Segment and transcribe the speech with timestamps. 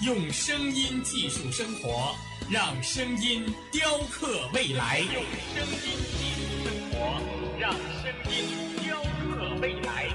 [0.00, 2.14] 用声音技术生活，
[2.48, 5.00] 让声音雕刻未来。
[5.00, 5.80] 用声音
[6.14, 7.20] 技术生活，
[7.58, 8.46] 让声音
[8.80, 10.08] 雕刻未来。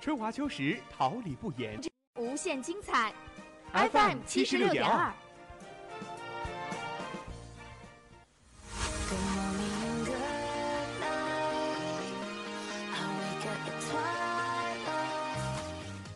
[0.00, 1.80] 春华秋实，桃李不言。
[2.16, 3.12] 无限精彩
[3.72, 5.14] FM 七十六点二。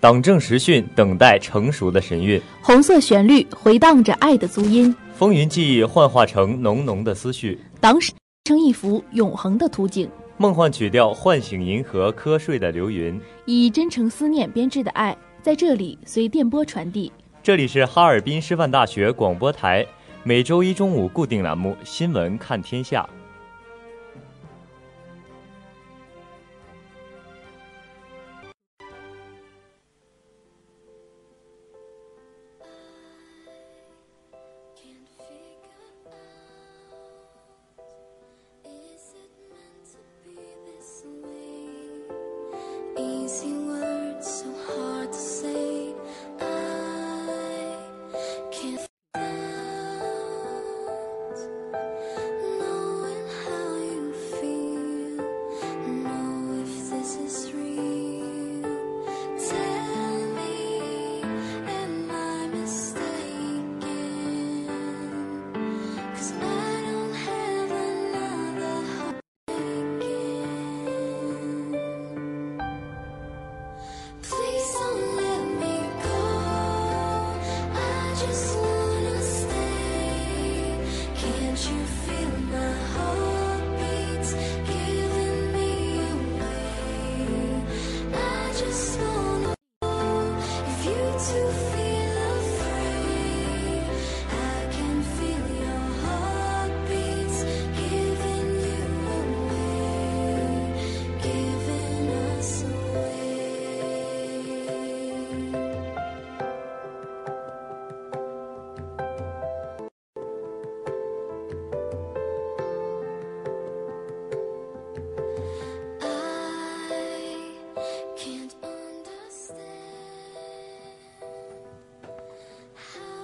[0.00, 2.40] 党政时讯，等待成熟的神韵。
[2.62, 8.10] 红色旋律回荡着爱的足音，风云记忆幻化成浓浓的思绪，党史
[8.44, 10.08] 成一幅永恒的图景。
[10.38, 17.12] 梦幻曲调唤醒银河瞌睡的流云，以真诚思念编织的爱，在这里随电波传递。
[17.42, 19.86] 这里是哈尔滨师范大学广播台，
[20.22, 23.06] 每周一中午固定栏目《新闻看天下》。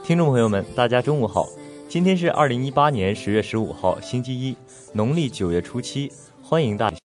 [0.06, 1.49] 听众朋友们，大家中午好！
[1.89, 4.56] 今天是二零一八年十月十五号，星期一，
[4.93, 6.12] 农历九月初七。
[6.41, 6.97] 欢迎大家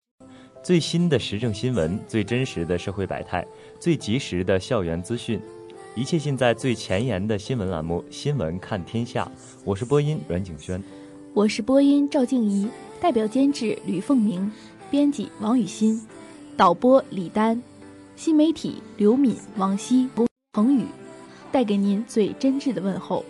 [0.63, 3.43] 最新的时政新闻、最真实的社会百态、
[3.79, 5.41] 最及时的校园资讯，
[5.95, 9.25] 一切尽在最前沿的新闻栏目《新闻看天下》。
[9.65, 10.83] 我是播音阮景轩，
[11.33, 12.69] 我是播音赵静怡，
[13.01, 14.53] 代表监制吕凤鸣，
[14.91, 16.07] 编辑王雨欣，
[16.55, 17.63] 导播李丹，
[18.15, 20.07] 新媒体刘敏、王希、
[20.53, 20.85] 彭宇。
[21.53, 23.25] 带给您最真挚的问候。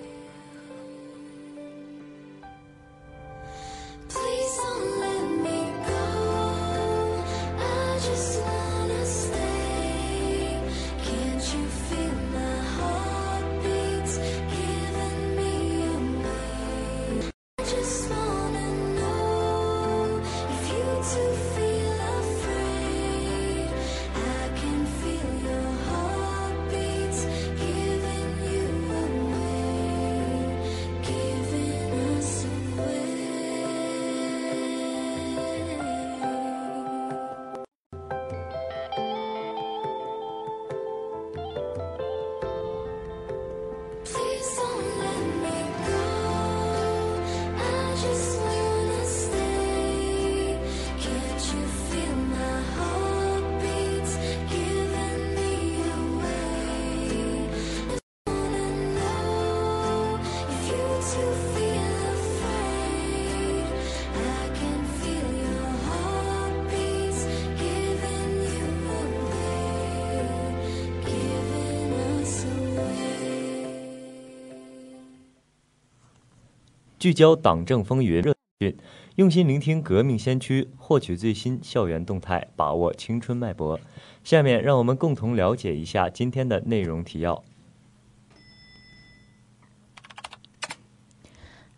[77.01, 78.77] 聚焦党政风云热讯，
[79.15, 83.81] 用心聆听革命先驱，获取最新校园动态，把握青春脉搏。
[84.23, 87.43] 下面让我们共同了解一下今天的内容提要。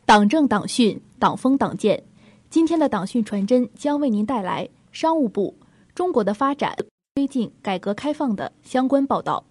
[0.04, 2.02] 党政党训，党风党建。
[2.50, 5.56] 今天的党训传真将为您带来商务部
[5.94, 6.76] 中国的发展
[7.14, 9.44] 推进改革开放的相关报道。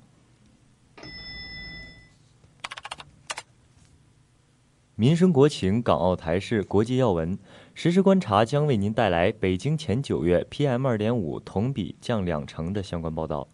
[5.02, 7.36] 民生国情、港澳台事、国际要闻，
[7.74, 13.48] 实时观察将为您带来北京前九月 PM 二点五同比降两成的相关报道。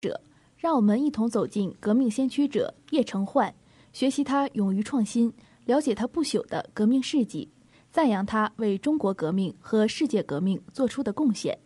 [0.00, 0.18] 者
[0.56, 3.54] 让我们一同走进革命先驱者叶成焕，
[3.92, 5.30] 学习他勇于创新，
[5.66, 7.50] 了解他不朽的革命事迹，
[7.90, 11.58] 赞扬他为中国革命和世界革命做出的贡献。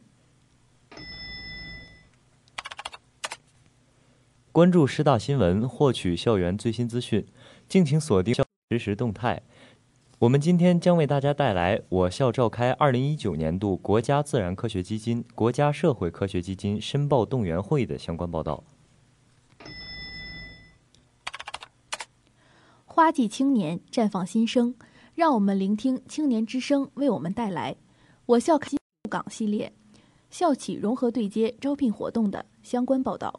[4.59, 7.25] 关注师大新闻，获取校园最新资讯，
[7.69, 9.41] 敬请锁定校实时动态。
[10.19, 18.65] 我们今天将为大家带来我校召开二零一九年度国家自然科学基金、国家社会科学基金申报动员会的相关报道。
[22.85, 24.75] 花季青年绽放新生，
[25.15, 27.77] 让我们聆听青年之声为我们带来
[28.27, 28.77] 我校开
[29.09, 29.73] 港系列
[30.31, 33.39] 校企融合对接招聘活动的相关报道。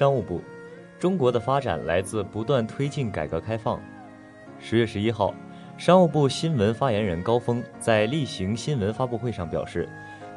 [0.00, 0.40] 商务部，
[0.98, 3.78] 中国的发展来自不断推进改革开放。
[4.58, 5.34] 十月十一号，
[5.76, 9.86] 商务部新闻发言人高峰在例行新闻发布会上表示，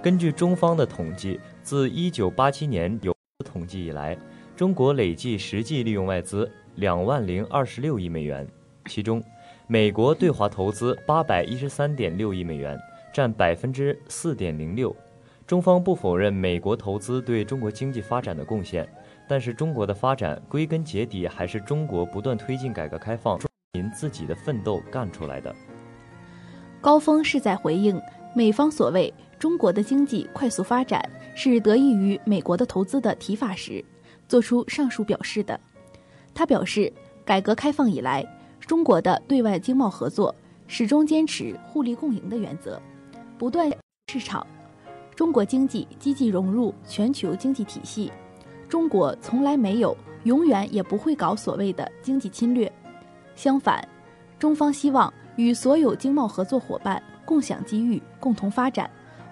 [0.01, 3.15] 根据中方的统计，自一九八七年有
[3.45, 4.17] 统计以来，
[4.53, 8.45] 中国累计实际利用外资两万零二十六亿美元，
[8.87, 9.23] 其中，
[9.67, 12.77] 美国对华投资八百一十三点六亿美元，
[13.13, 14.93] 占百分之四点零六。
[15.47, 18.85] 中方不否认美国投资对中国经济发展的贡献。
[19.27, 23.39] 但是中国的发展归根结底还是中国不断推进改革开放、
[23.71, 25.55] 民自己的奋斗干出来的。
[26.81, 27.99] 高峰是在回应
[28.35, 31.01] 美方所谓中国的经济快速发展
[31.33, 33.83] 是得益于美国的投资的提法时，
[34.27, 35.59] 做出上述表示的。
[36.33, 36.91] 他表示，
[37.23, 38.25] 改革开放以来，
[38.59, 40.35] 中国的对外经贸合作
[40.67, 42.81] 始终坚持互利共赢的原则，
[43.37, 43.71] 不断
[44.11, 44.45] 市场，
[45.15, 48.11] 中国经济积极融入全球经济体系。
[48.73, 52.71] 中国从来没有，永远也不会搞所谓的经济侵略。
[53.35, 53.87] 相反，
[54.39, 58.89] 中方希望与所有经贸合作伙伴共享机遇，共同发展，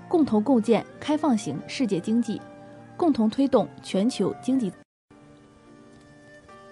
[0.08, 2.40] 共同构建开放型世界经济，
[2.96, 4.72] 共同推动全球经济。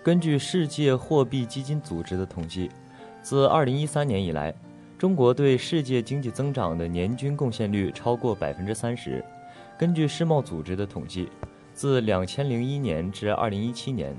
[0.04, 2.70] 根据世界货币基金组织的统计，
[3.24, 4.54] 自2013年以来，
[4.96, 9.26] 中国对世界经济增长的年均贡献率超过百分之三十。
[9.76, 11.28] 根据世贸组织的统计，
[11.80, 14.14] 自2001年至2017年，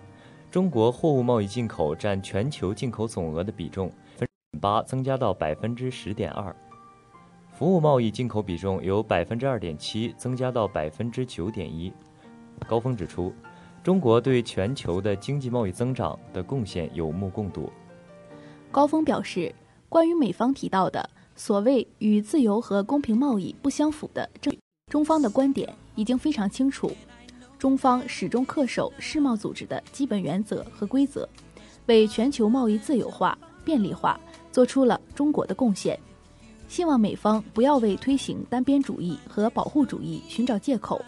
[0.51, 4.27] 中国货物贸易进口占全球进口总额的比重分
[4.59, 6.57] 八增加到百分之十点二，
[7.53, 11.93] 服务贸易进口比重由百分之二点七增加到百分之九点一。
[12.67, 13.31] 高峰指出。
[13.83, 17.71] 中国对全球的经济贸易增长的贡献有目共睹。
[18.71, 19.55] 高峰表示，
[19.91, 24.57] 关于美方提到的所谓与自由和公平贸易不相符的证，
[24.91, 26.91] 中方的观点已经非常清楚。
[27.61, 31.29] 中方始终恪守世贸组织的基本原则和规则，
[31.85, 34.19] 为全球贸易自由化、便利化
[34.51, 36.01] 做出了中国的贡献。
[36.69, 41.05] 希望美方不要为推行单边主义和保护主义寻找借口，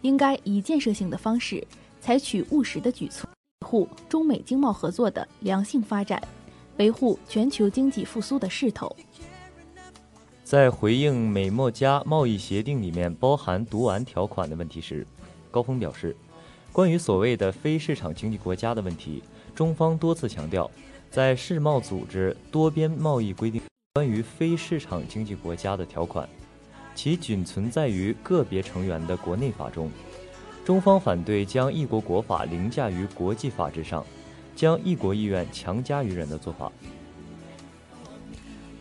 [0.00, 1.62] 应该以建设性的方式。
[2.00, 3.28] 采取务实的举措，
[3.60, 6.18] 维护中美经贸合作的良性发展，
[6.78, 8.96] 维护全球经济复苏的势头。
[10.42, 15.06] 在回应美墨加贸易协定里面包含毒丸条款的问题时，
[15.50, 16.16] 高峰表示，
[16.72, 19.22] 关于所谓的非市场经济国家的问题，
[19.54, 20.70] 中方多次强调，
[21.10, 23.60] 在世贸组织多边贸易规定
[23.94, 26.28] 关于非市场经济国家的条款，
[26.94, 29.90] 其仅存在于个别成员的国内法中。
[30.64, 34.06] 中方反对将一国国法凌驾于国际法之上，
[34.54, 36.70] 将一国意愿强加于人的做法。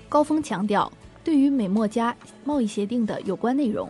[0.08, 0.92] 高峰强调，
[1.24, 3.90] 对于美墨加贸易协定的有关内容，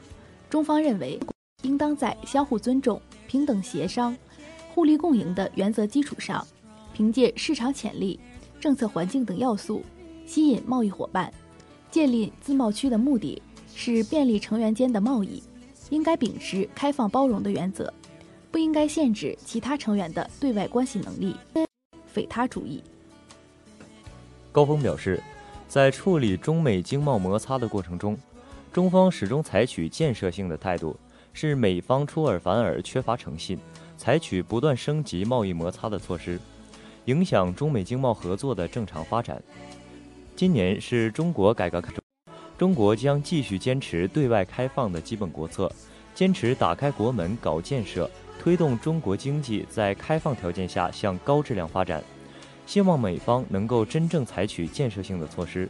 [0.50, 1.20] 中方认为
[1.62, 4.16] 应当在相互尊重、平等协商、
[4.74, 6.46] 互利共赢的原则基础上，
[6.94, 8.20] 凭借市场潜力、
[8.60, 9.84] 政策环境等要素，
[10.26, 11.32] 吸引贸易伙伴。
[11.92, 13.42] 建立自贸区的目的
[13.74, 15.42] 是便利成员间的贸易。
[15.90, 17.92] 应该秉持开放包容的原则，
[18.52, 21.36] 不应该限制其他成员的对外关系能力，
[22.06, 22.84] 匪他主义。
[24.52, 25.20] 高峰表示，
[25.68, 28.16] 在处理中美经贸摩擦的过程中，
[28.72, 30.96] 中方始终采取建设性的态度，
[31.42, 33.58] 是美方出尔反尔、缺乏诚信，
[33.96, 36.38] 采取不断升级贸易摩擦的措施，
[37.06, 39.42] 影响中美经贸合作的正常发展。
[40.36, 42.36] 今年是中国改革开放。
[42.58, 45.72] 中国将继续坚持对外开放的基本国策，
[46.14, 52.04] 坚持打开国门搞建设，推动中国经济在开放条件下向高质量发展。
[52.66, 55.70] 希望美方能够真正采取建设性的措施，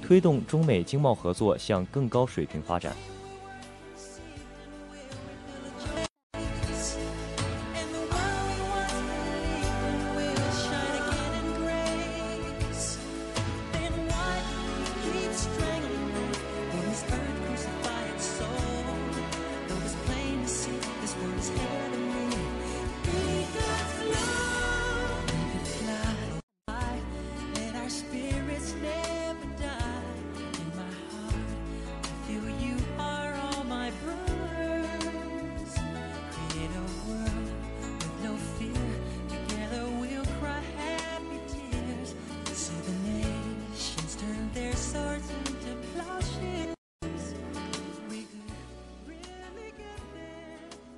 [0.00, 2.96] 推动中美经贸合作向更高水平发展。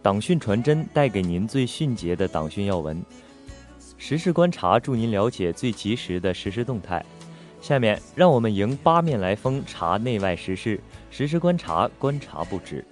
[0.02, 3.02] 党讯传真带给您最迅捷的党讯要闻，
[3.96, 7.02] 时事观察助您了解最及时的实时动态。
[7.62, 10.78] 下面让我们迎八面来风，查内外时事，
[11.10, 12.84] 实时观察，观察不止。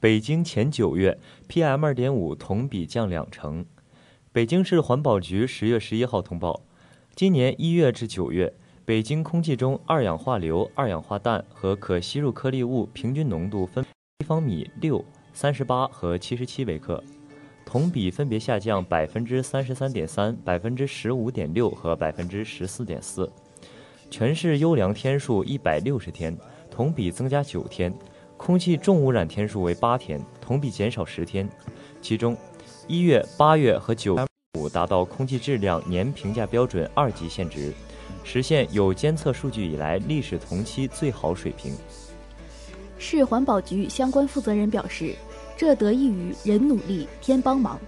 [0.00, 3.66] 北京前九月 PM 二点五同比降两成。
[4.32, 6.62] 北京市环保局十月十一号通报，
[7.14, 8.50] 今年一月至九月，
[8.86, 13.84] 北京空气中二氧化硫、二氧化氮和可吸入颗粒物平均浓度分
[14.20, 15.04] 立方米六、
[15.34, 17.04] 三十八和七十七微克，
[17.66, 23.30] 同比分别下降百分之三十三点三、百分之十五点六和百分之十四点四。
[24.10, 26.34] 全市优良天数一百六十天，
[26.70, 27.92] 同比增加九天；
[28.40, 31.46] 空气重污染天数为八天，同比减少十天。
[32.00, 32.34] 其中，
[32.88, 34.24] 一月、八月和九月
[34.58, 37.70] 五达到空气质量年评价标准二级限值，
[38.24, 41.74] 实现有监测数据以来历史同期最好水平。
[42.98, 45.14] 市环保局相关负责人表示，
[45.54, 47.78] 这得益于人努力天帮忙。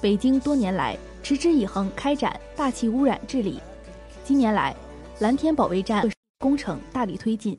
[0.00, 3.60] 北京多年来持之以恒开展大气污染治理，
[4.24, 4.74] 近年来，
[5.18, 6.08] 蓝天保卫战
[6.38, 7.58] 工程大力推进，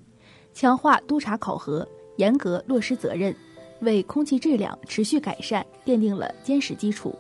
[0.52, 3.36] 强化督查考核，严格落实责任，
[3.82, 7.13] 为空气质量持续改善奠定了坚实基础。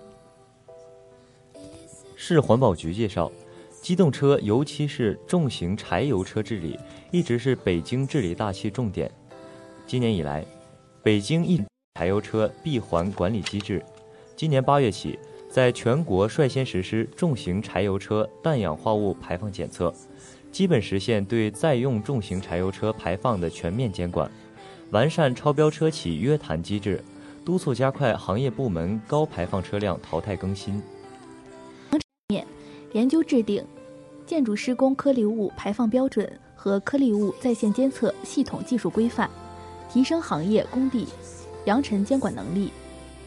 [2.15, 3.31] 市环保局介绍，
[3.81, 6.79] 机动车尤其是重型柴油车治理
[7.11, 9.11] 一直是北京治理大气重点。
[9.85, 10.45] 今年以来，
[11.01, 11.61] 北京一
[11.95, 13.83] 柴油车闭环管理机制，
[14.37, 15.19] 今年八月起，
[15.49, 19.93] 在全国率先实施重型柴油车氮氧化物排放检测，
[20.49, 24.31] 基本实现对在用重型柴油车排放的全面监管，
[24.93, 27.03] 完善超标车企约谈机制，
[27.43, 30.79] 督促加快行业部门高排放车辆淘汰更新。
[32.91, 33.65] 研究制定
[34.27, 39.27] 建筑施工颗粒物排放标准和颗粒物在线监测系统技术规范，
[39.91, 41.07] 提升行业工地
[41.65, 42.71] 扬尘监管能力，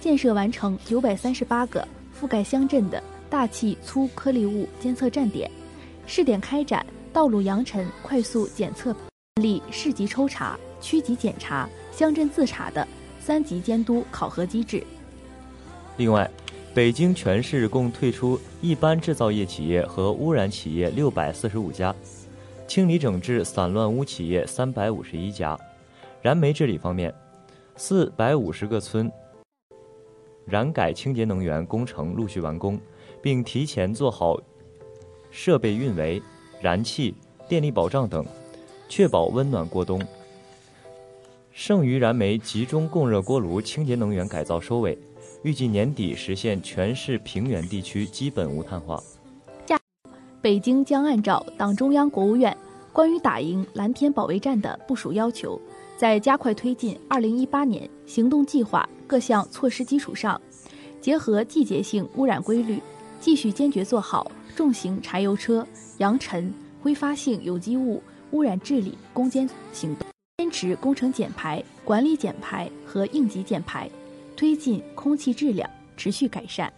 [0.00, 5.50] 建设完成九百三十八个覆盖乡镇的大气粗颗粒物监测站点，
[6.06, 8.94] 试点开展道路扬尘快速检测，
[9.42, 10.56] 力市级抽查、
[10.86, 12.86] 区级检查、乡镇自查的
[13.18, 14.80] 三级监督考核机制。
[15.96, 16.30] 另外，
[16.72, 21.92] 北京全市共退出一般制造业企业和污染企业六百四十五家，
[22.68, 25.58] 清理整治散乱污企业三百五十一家。
[26.22, 27.12] 燃煤治理方面，
[27.74, 29.10] 四百五十个村
[30.44, 32.78] 燃改清洁能源工程陆续完工，
[33.20, 34.40] 并提前做好
[35.32, 36.22] 设备运维、
[36.60, 37.12] 燃气、
[37.48, 38.24] 电力保障等，
[38.88, 40.00] 确保温暖过冬。
[41.58, 44.96] 剩余燃煤集中供热锅炉清洁能源改造收尾。
[45.42, 49.02] 预计年底实现全市平原地区基本无碳化。
[50.42, 52.54] 北京将按照党中央、国务院
[52.92, 55.58] 关于打赢蓝天保卫战的部署要求，
[55.96, 60.38] 在加快推进2018年行动计划各项措施基础上，
[61.00, 62.78] 结合季节性污染规律，
[63.18, 65.66] 继续坚决做好重型柴油车
[65.96, 70.06] 扬尘、挥发性有机物污染治理攻坚行动，
[70.38, 73.90] 坚持工程减排、管理减排和应急减排。
[74.36, 76.70] 推进空气质量持续改善。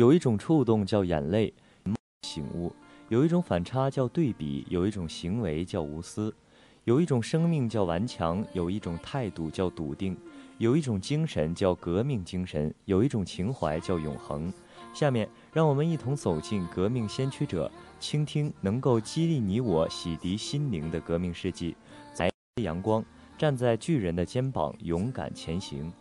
[0.00, 1.52] 有一种触动叫眼泪，
[2.22, 2.72] 醒悟；
[3.10, 6.32] 有一种反差叫对比；有一种行为叫无私；
[6.84, 10.14] 有一种生命叫顽强；有一种态度叫笃定；
[10.56, 14.50] 有一种精神叫革命精神；有一种情怀叫永恒。
[14.94, 21.76] 下面，让我们一同走进革命先驱者，倾听能够激励你我、洗涤心灵的革命事迹，
[22.14, 22.32] 在
[22.62, 23.04] 阳光，
[23.36, 25.92] 站在巨人的肩膀，勇敢前行。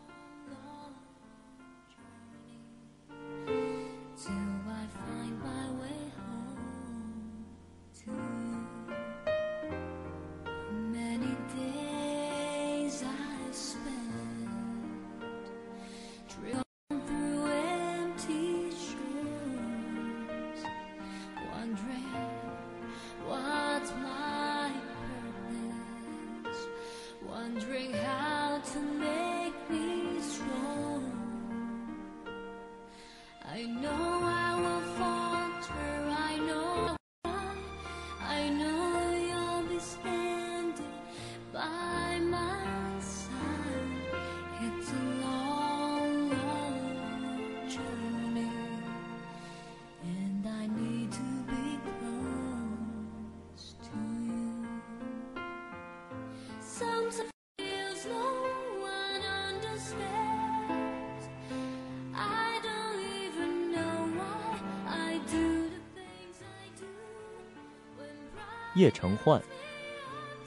[68.79, 69.41] 叶承焕，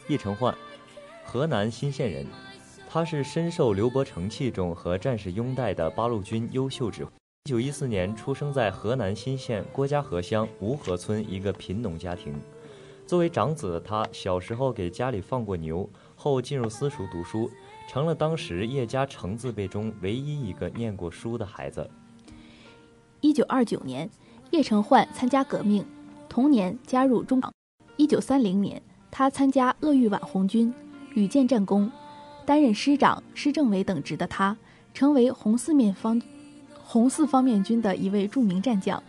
[0.09, 0.57] 叶承焕，
[1.23, 2.27] 河南新县人，
[2.89, 7.11] 他是深受刘伯承器重和战士拥戴的八路军优秀指挥。
[7.45, 12.35] 一九一四年出生在河南新县郭家河乡吴河村一个贫农家庭。
[13.07, 17.51] 作为长子的他，小时候给家里放过牛，后进入私塾读书，
[17.87, 21.87] 成了当时叶家成字辈中唯一一个念过书的孩子。
[23.21, 24.09] 一九二九年，
[24.53, 25.85] 叶承焕参加革命，
[26.31, 27.53] 同年加入中党。
[27.97, 30.73] 一九三零年，他参加鄂豫皖红军，
[31.15, 31.91] 屡建战功，
[32.47, 34.57] 担任师长、师政委等职的他，
[34.95, 36.21] 成为红四面方
[36.83, 39.03] 红四方面军的一位著名战将。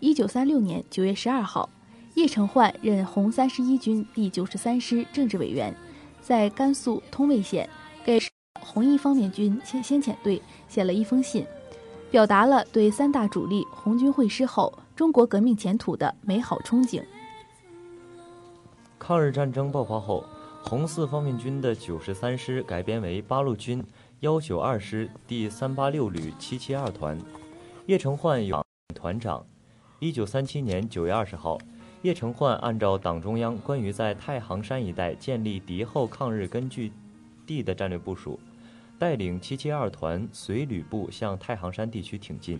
[0.00, 1.70] 一九三六年九月十二号，
[2.14, 5.74] 叶成焕任红三十一军第九十三师政治委员，
[6.20, 7.68] 在甘肃通渭县
[8.04, 8.20] 给
[8.60, 11.46] 红一方面军先先遣队写了一封信。
[12.10, 17.02] 表达了对三大主力红军会师后中国革命前途的美好憧憬。
[19.06, 20.24] 抗日战争爆发后，
[20.62, 23.84] 红四方面军的九十三师改编为八路军
[24.20, 27.18] 幺九二师第三八六旅七七二团，
[27.84, 28.64] 叶承焕有
[28.94, 29.44] 团长。
[29.98, 31.58] 一九三七年九月二十号，
[32.00, 36.90] 叶承焕按照党中央关于在太行山一带建立敌后抗日根据
[37.46, 38.40] 地的战略部署，
[38.98, 42.58] 带领七七二团随旅部向太行山地区挺进。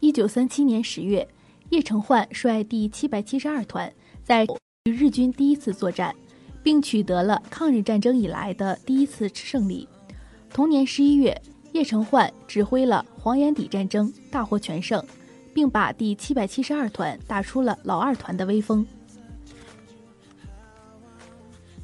[0.00, 1.28] 一九三七年十月，
[1.70, 3.94] 叶承焕率第七百七十二团
[4.26, 4.44] 在
[4.86, 6.12] 与日军第一次作战，
[6.60, 9.88] 并取得了抗日战争以来的第一次胜利。
[10.50, 11.40] 同年十一月，
[11.72, 15.00] 叶承焕指挥了黄岩底战争，大获全胜，
[15.54, 18.84] 并把第七百七十二团打出了老二团的威风。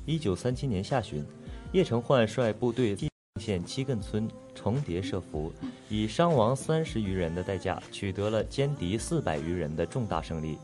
[0.04, 1.24] 一九三七年下旬，
[1.70, 3.08] 叶承焕率部队进
[3.40, 5.52] 县七亘村重叠设伏，
[5.88, 10.58] 以伤亡三十余人的代价，取得了歼敌四百余人的重大胜利。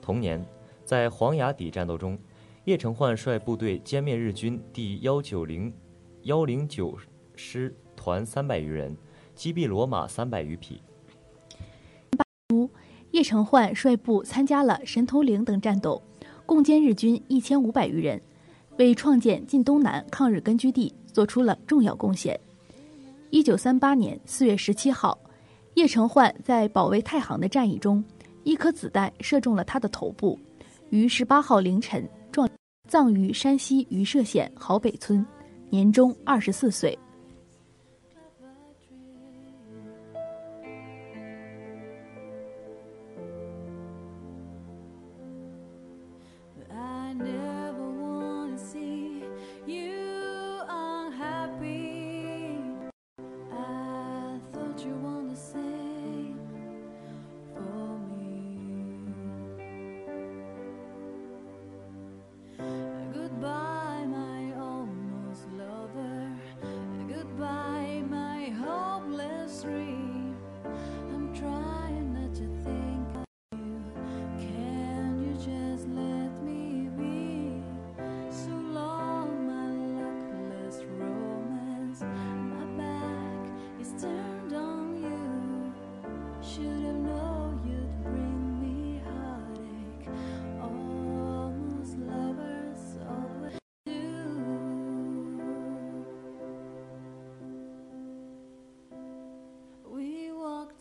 [0.00, 0.44] 同年，
[0.92, 2.18] 在黄崖底战斗中，
[2.64, 5.72] 叶承焕率部队歼灭日军第幺九零
[6.24, 6.94] 幺零九
[7.34, 8.94] 师团三百余人，
[9.34, 10.82] 击毙骡马三百余匹。
[13.10, 16.02] 叶承焕率部参加了神头岭等战斗，
[16.44, 18.20] 共歼日军一千五百余人，
[18.76, 22.38] 为创建晋东南抗日根据地做出了重要贡献。
[23.30, 25.18] 一九三八年四月十七号，
[25.72, 28.04] 叶承焕在保卫太行的战役中，
[28.44, 30.38] 一颗子弹射中了他的头部，
[30.92, 32.46] 于十八号凌晨撞
[32.86, 35.24] 葬于山西榆社县郝北村，
[35.70, 36.96] 年终二十四岁。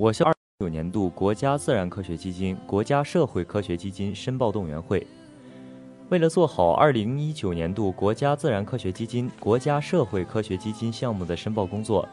[0.00, 5.06] 我校二九年度国家自然科学基金、国家社会科学基金申报动员会。
[6.08, 12.08] 为了做好二零一九年度国家自然科学基金、国家社会科学基金项目的申报工作，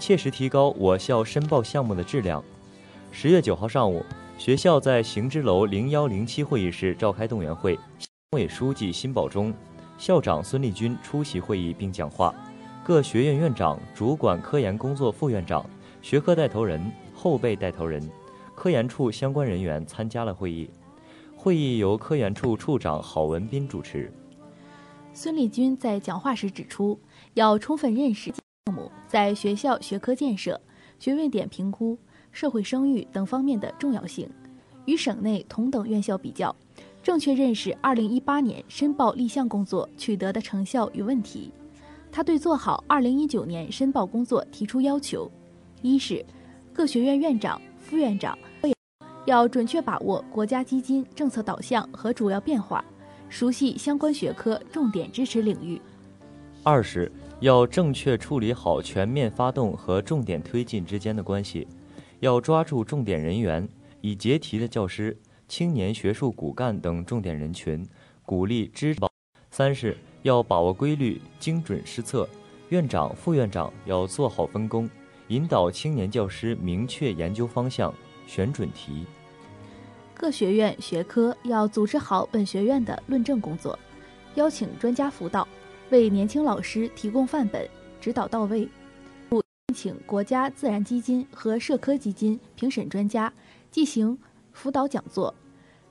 [0.00, 2.42] 切实提高我校申报项目的质量。
[3.12, 4.04] 十月九号上午，
[4.36, 7.84] 学校在行知楼零幺零七会议室召开动员会，党
[8.32, 9.54] 委书记辛保忠、
[9.96, 12.34] 校长孙立军出席会议并讲话，
[12.82, 15.64] 各学院院长、主管科研工作副院长、
[16.02, 16.80] 学科带头人、
[17.18, 18.00] 后备带头人、
[18.54, 20.70] 科研处相关人员参加了会议。
[21.36, 24.08] 会议由科研处处长郝文斌主持。
[25.12, 26.96] 孙立军在讲话时指出，
[27.34, 28.32] 要充分认识
[28.66, 30.60] 项目在学校学科建设、
[31.00, 31.98] 学位点评估、
[32.30, 34.30] 社会声誉等方面的重要性，
[34.84, 36.54] 与省内同等院校比较，
[37.02, 41.50] 正确认识2018年申报立项工作取得的成效与问题。
[42.12, 45.28] 他对做好2019年申报工作提出要求：
[45.82, 46.24] 一是
[46.78, 48.38] 各学院院长、副院长。
[49.26, 52.84] 要准确把握国家基金政策导向和主要变化，
[53.28, 55.82] 熟悉相关学科重点支持领域。
[56.62, 57.10] 二是
[57.40, 61.66] 要正确处理好全面发动和重点推进之间的关系，
[62.20, 63.68] 要抓住重点人员，
[64.00, 67.84] 以结题的教师、青年学术骨干等重点人群，
[68.24, 69.00] 鼓励支持。
[69.50, 72.28] 三是要把握规律，精准施策。
[72.68, 74.88] 院长、副院长要做好分工，
[75.28, 77.92] 引导青年教师明确研究方向，
[78.26, 79.04] 选准题。
[80.14, 83.78] 各学院学科要组织好本学院的论证工作，
[84.36, 85.46] 邀请专家辅导，
[85.90, 87.68] 为年轻老师提供范本，
[88.00, 88.68] 指导到位。
[89.74, 93.30] 请国家自然基金和社科基金评审专家
[93.70, 94.18] 进行
[94.52, 95.32] 辅导讲座。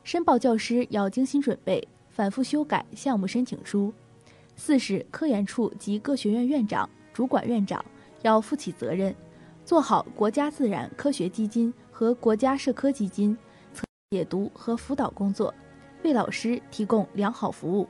[0.04, 3.94] 申报教师要精心准备，反复修改项目申请书。
[4.56, 7.86] 四是科研处及各学院院长、主管院长
[8.24, 9.16] 要负起责任，
[9.68, 13.38] 做好国家自然科学基金和国家社科基金。
[14.12, 15.54] 解读和辅导工作，
[16.06, 17.86] 为老师提供良好服务。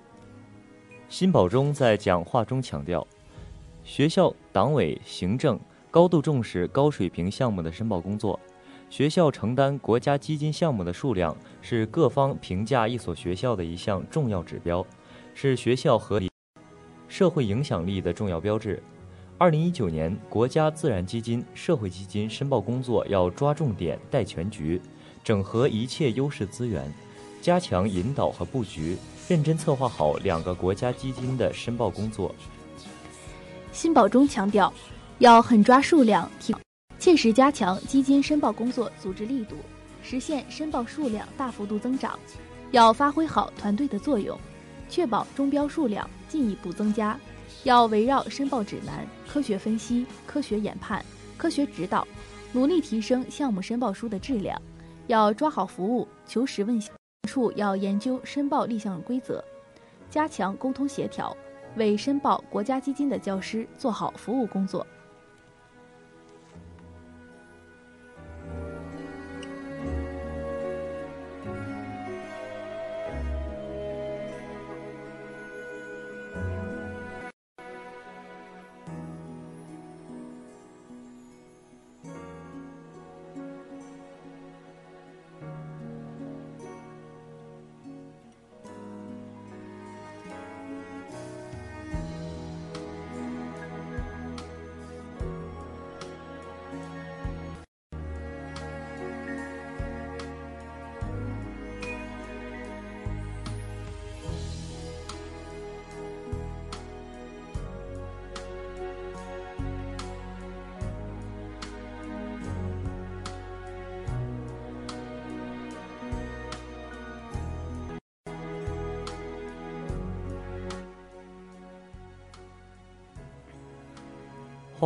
[1.07, 3.05] 辛保忠在讲话中强调，
[3.83, 5.59] 学校党委行政
[5.91, 8.39] 高度重视高水平项目的申报工作。
[8.89, 14.83] 学校承担国家基金项目的数量是各方评价一所学校的一项重要指标，
[15.35, 16.31] 是学校合理
[17.07, 18.81] 社会影响力的重要标志。
[19.39, 24.81] 二零一九年国家自然基金、社会基金申报工作要抓重点、带全局。
[25.23, 26.91] 整合一切优势资源，
[27.39, 28.97] 加强引导和布局，
[29.27, 32.33] 认真策划好两个国家基金的申报工作。
[33.71, 34.73] 辛保忠强调，
[35.19, 36.27] 要狠抓数量，
[36.97, 39.55] 切实加强基金申报工作组织力度，
[40.01, 42.17] 实现申报数量大幅度增长。
[42.71, 44.35] 要发挥好团队的作用，
[44.89, 47.19] 确保中标数量进一步增加。
[47.63, 51.03] 要围绕申报指南、科学分析、科学研判、
[51.37, 52.07] 科学指导，
[52.53, 54.61] 努力提升项目申报书的质量。
[55.07, 56.81] 要抓好服务，求实问。
[57.27, 59.43] 处要研究申报立项规则，
[60.09, 61.35] 加强沟通协调，
[61.75, 64.87] 为申报国家基金的教师做好服务工作。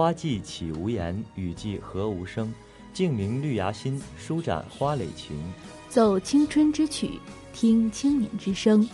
[0.01, 2.51] 花季岂无言，雨季何无声。
[2.91, 5.37] 静明绿芽心，舒展花蕾情。
[5.89, 7.19] 奏青春之曲，
[7.53, 8.89] 听青年之声。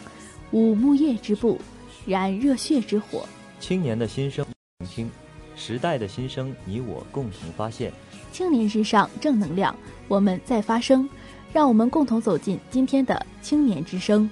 [0.52, 1.58] 舞木叶之步，
[2.06, 3.26] 燃热血之火。
[3.58, 4.46] 青年的心声，
[4.80, 5.08] 聆听；
[5.56, 7.94] 时代的心声，你我共同发现。
[8.34, 9.74] 青年之上，正能量，
[10.10, 11.10] 我们在发声。
[11.54, 14.30] 让我们共同走进今天的青年之声。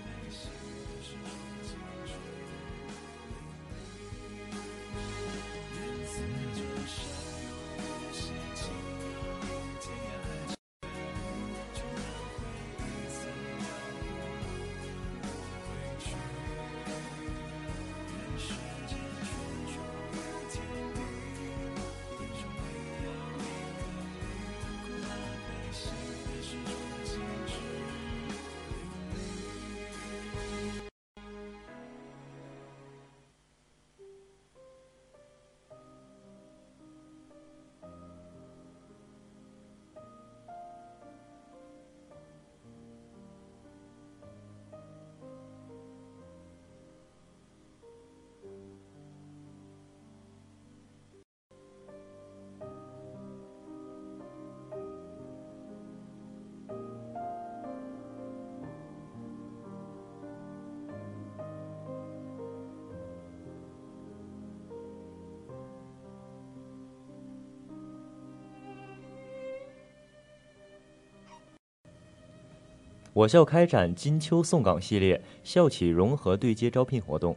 [73.16, 77.34] 我校开展金秋送岗系列校企融合对接招聘活动。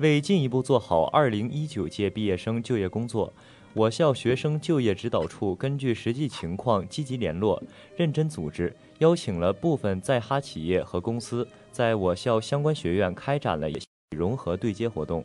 [0.00, 3.32] 为进一步做好2019届毕业生就业工作，
[3.72, 7.62] 我校学生就业指导处根据实际情况积极联络、
[7.96, 13.66] 认真组织，邀请了部分在哈企业和公司在我校相关学院开展了
[14.14, 15.24] 融合对接活动，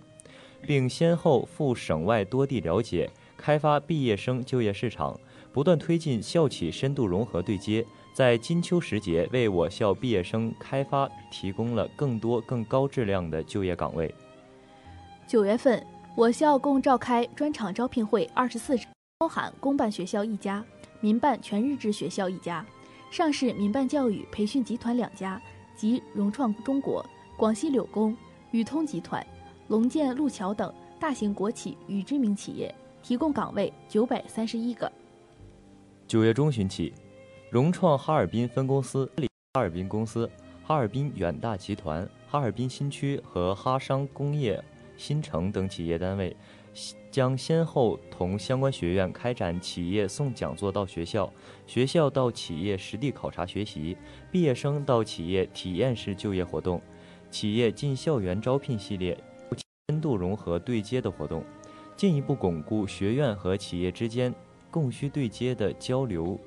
[0.62, 5.20] 并先后赴省外多地了解、开发毕业生就业市场，
[5.52, 14.14] 不断推进校企深度融合对接，在金秋时节为我校毕业生开发提供了更多更高质量的就业岗位。
[15.26, 15.84] 九月份，
[16.16, 20.64] 我校共召开专场招聘会二十四场，包含公办学校一家、
[21.02, 22.64] 民办全日制学校一家、
[23.10, 25.42] 上市民办教育培训集团两家
[25.76, 27.04] 及融创中国、
[27.36, 28.16] 广西柳工。
[28.52, 29.26] 宇通集团、
[29.70, 32.72] 龙建路桥等大型国企与知名企业
[33.02, 34.92] 提供岗位九百三十一个。
[36.06, 36.94] 九月中旬起，
[37.54, 39.08] 融创哈尔滨分公司、
[39.54, 40.28] 哈尔滨公司、
[40.64, 44.60] 哈尔滨远大集团、哈尔滨新区和哈商工业
[44.98, 46.36] 新城等企业单位，
[47.12, 51.32] 将先后同相关学院开展企业送讲座到学校、
[51.68, 53.96] 学校到企业实地考察学习、
[54.32, 56.82] 毕业生到企业体验式就业活动。
[57.30, 59.16] 企业进校园招聘系列
[59.90, 61.44] 深度融合对接的活动，
[61.96, 64.34] 进一步巩固学院和企业之间
[64.72, 66.40] 供需对接的交流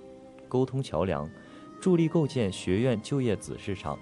[0.48, 1.28] 沟通桥梁，
[1.80, 3.98] 助力构建学院就业子市场。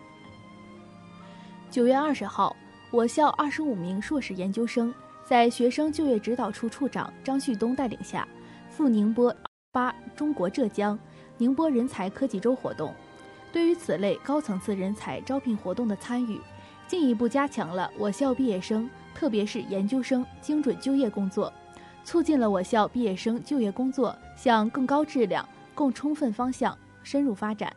[1.71, 2.55] 九月二十号，
[2.91, 8.27] 我校二十五名硕士研究生在学生就业指导处处长张旭东带领下，
[8.69, 9.35] 赴宁波
[9.73, 10.99] 八中国浙江
[11.37, 12.95] 宁波人才科技周活动。
[13.53, 16.41] 对于此类高层次人才招聘活动的参与。
[16.87, 21.53] 进一步加强了我校毕业生，特别是研究生精准就业工作，
[22.05, 27.75] 促进了我校毕业生就业工作向更高质量、更充分方向深入发展。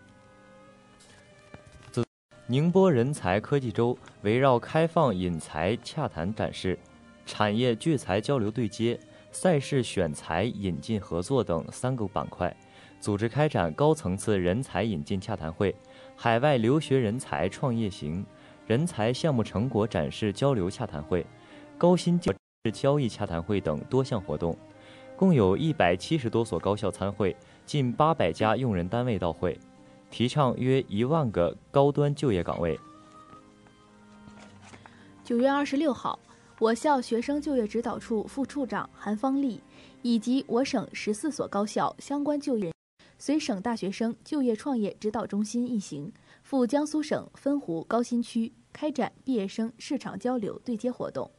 [2.49, 6.79] 宁波人才科技周围绕开放引才洽谈展示、
[7.25, 8.97] 产业聚才交流对接、
[9.33, 12.55] 赛事选才引进合作等三个板块，
[13.01, 15.75] 组织开展高层次人才引进洽谈会、
[16.15, 18.25] 海外留学人才创业行。
[18.65, 21.25] 人才项目成果展示交流洽谈会、
[21.77, 22.19] 高薪
[22.73, 24.57] 交易洽谈会等多项活动，
[25.15, 27.35] 共有一百七十多所高校参会，
[27.67, 29.59] 近八百家用人单位到会，
[30.09, 32.79] 提倡约一万个高端就业岗位。
[35.21, 36.17] 九月二十六号，
[36.59, 39.61] 我校学生就业指导处副处长韩方丽
[40.01, 42.71] 以及我省十四所高校相关就业，
[43.19, 46.09] 随省大学生就业创业指导中心一行。
[46.43, 51.29] 赴江苏省分湖高新区开展毕业生市场交流对接活动，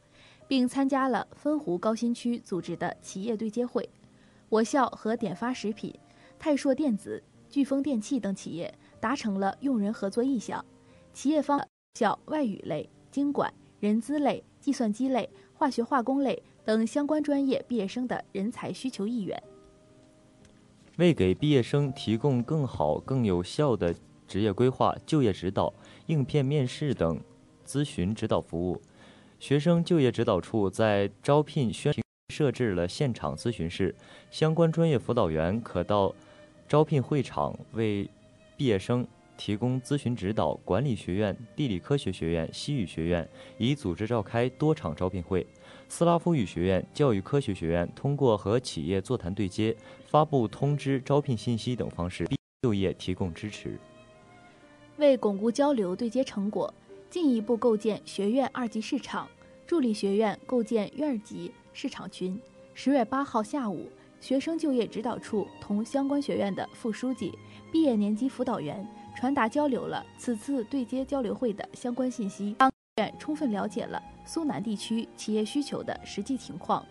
[0.47, 3.89] 并参加了分湖高新区组织的企业对接会。
[4.49, 5.93] 我校和点发食品、
[6.39, 7.21] 泰硕电子、
[7.51, 10.63] 飓风电器等企业达成了用人合作意向。
[11.13, 11.63] 企业方
[11.95, 19.43] 校外语类、经管、人资类、计算机类、化学化工类等相关专业毕业生的人才需求意愿。
[20.97, 23.93] 为给毕业生提供更好、更有效的。
[24.29, 25.73] 职业规划、就业指导、
[26.05, 27.19] 应聘面试等
[27.65, 28.79] 咨询指导服务。
[29.39, 31.91] 学生就业指导处在招聘宣
[32.31, 33.95] 设置了现场咨询室，
[34.29, 36.13] 相关专业辅导员可到
[36.69, 38.07] 招聘会场为
[38.55, 39.05] 毕业生
[39.35, 40.53] 提供咨询指导。
[40.63, 45.43] 管理学院、地理科学学院、西语学院已组织召开多场招聘会。
[45.87, 52.27] 斯拉夫语学院、教育科学学院通过和企业座谈对接、发布通知、招聘信息等方式，
[52.61, 53.79] 就业提供支持。
[54.97, 56.71] 为巩固交流对接成果，
[57.09, 59.27] 进一步构建学院二级市场，
[59.65, 62.39] 助力学院构建院级市场群。
[62.75, 63.89] 十月八号下午，
[64.19, 67.31] 学生就业指导处同相关学院的副书记、
[67.71, 76.85] 毕业年级辅导员传达交流了此次对接交流会的相关信息，让院充分了解了苏南地区企业需求的实际情况，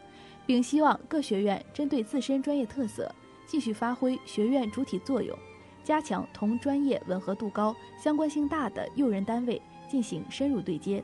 [0.47, 3.15] 并希望各学院针对自身专业特色，
[3.47, 5.37] 继续发挥学院主体作用。
[5.85, 11.03] 加强同专业吻合度高、相关性大的用人单位进行深入对接，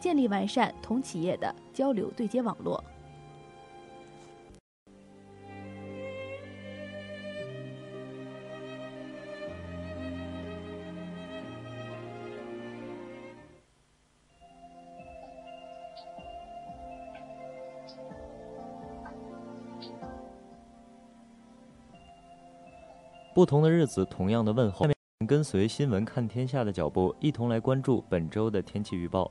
[0.00, 2.82] 建立完善同企业的交流对接网络。
[23.34, 24.84] 不同的日子，同样的问候。
[24.84, 29.28] 下面跟随新闻看天下的脚步，一同来关注本周的天气预报。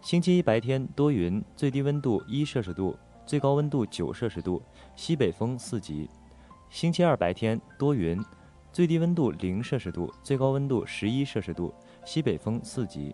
[0.00, 4.62] 星期一白天多云，最低温度一摄氏度，最高温度九摄氏度，
[4.96, 6.08] 西北风四级。
[6.70, 8.16] 星期二白天多云，
[8.72, 11.74] 最最低温度零摄氏度，最高温度十一摄氏度，
[12.04, 13.12] 西北风四级。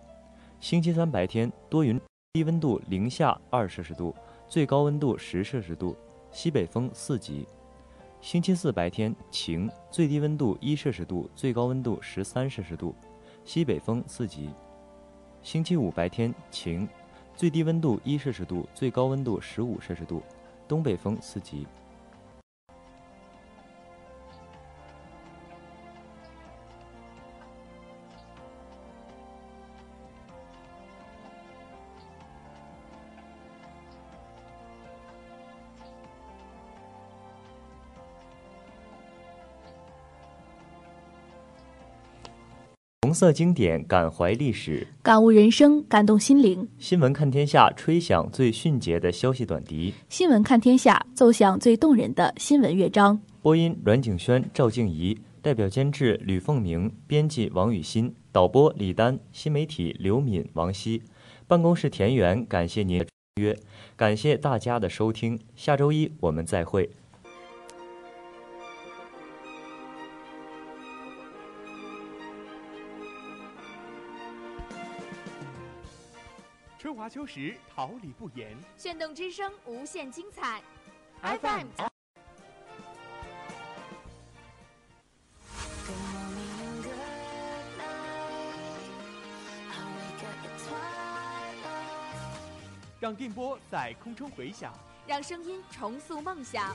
[0.60, 1.98] 星期三白天多云，
[2.34, 4.14] 低温度零下二摄氏度，
[4.46, 5.96] 最高温度十摄氏度，
[6.30, 7.46] 西北风四级。
[8.24, 12.94] 星期四白天晴，最低温度一摄氏度，最高温度十三摄氏度，
[13.44, 14.48] 西北风四级。
[15.42, 16.88] 星期五白天晴，
[17.36, 20.22] 最低温度一摄氏度，最高温度十五摄氏度，
[20.66, 21.66] 东北风四级。
[43.14, 46.68] 红色经典，感怀历史；感悟人生，感动心灵。
[46.80, 53.20] 新闻看天下，吹响最迅捷的消息短笛；新闻看天下，奏响最动人的新闻乐章。
[53.40, 61.00] 播音：阮景轩、赵静怡，代表监制：吕凤鸣，编辑：王雨欣，导播：李丹，新媒体：刘敏、王希，
[61.46, 62.44] 办公室：田园。
[62.44, 63.06] 感谢您的
[63.40, 63.56] 约，
[63.94, 65.38] 感谢大家的收听。
[65.54, 66.90] 下周一我们再会。
[77.24, 78.56] 春华秋实，桃李不言。
[78.76, 80.62] 炫动之声，无限精彩。
[81.22, 81.68] FM
[93.00, 94.72] 让电波在空中回响，
[95.06, 96.74] 让声音重塑梦想。